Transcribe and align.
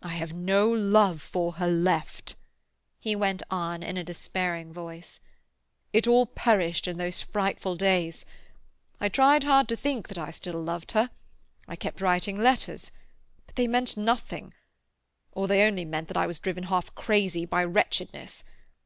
"I 0.00 0.14
have 0.14 0.32
no 0.32 0.70
love 0.70 1.20
for 1.20 1.52
her 1.56 1.68
left," 1.68 2.34
he 2.98 3.14
went 3.14 3.42
on 3.50 3.82
in 3.82 3.98
a 3.98 4.02
despairing 4.02 4.72
voice. 4.72 5.20
"It 5.92 6.06
all 6.06 6.24
perished 6.24 6.88
in 6.88 6.96
those 6.96 7.20
frightful 7.20 7.76
days. 7.76 8.24
I 9.02 9.10
tried 9.10 9.44
hard 9.44 9.68
to 9.68 9.76
think 9.76 10.08
that 10.08 10.16
I 10.16 10.30
still 10.30 10.62
loved 10.62 10.92
her. 10.92 11.10
I 11.68 11.76
kept 11.76 12.00
writing 12.00 12.38
letters—but 12.38 13.54
they 13.56 13.68
meant 13.68 13.98
nothing—or 13.98 15.46
they 15.46 15.62
only 15.66 15.84
meant 15.84 16.08
that 16.08 16.16
I 16.16 16.26
was 16.26 16.40
driven 16.40 16.64
half 16.64 16.94
crazy 16.94 17.44
by 17.44 17.62
wretchedness. 17.64 18.44